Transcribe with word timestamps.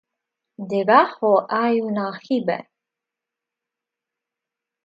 Debajo 0.71 1.33
hay 1.57 1.79
un 1.79 1.99
aljibe. 2.07 2.57